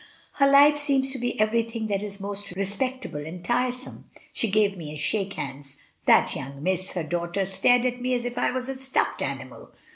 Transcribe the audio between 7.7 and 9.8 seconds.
at me as if I was a stuffed animal.